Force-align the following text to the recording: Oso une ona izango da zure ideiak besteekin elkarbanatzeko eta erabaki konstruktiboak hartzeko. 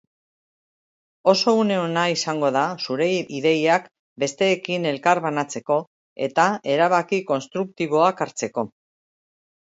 Oso 1.31 1.51
une 1.63 1.75
ona 1.81 2.05
izango 2.13 2.47
da 2.55 2.63
zure 2.85 3.09
ideiak 3.39 3.85
besteekin 4.23 4.87
elkarbanatzeko 4.91 5.77
eta 6.29 6.47
erabaki 6.77 7.21
konstruktiboak 7.33 8.25
hartzeko. 8.27 8.65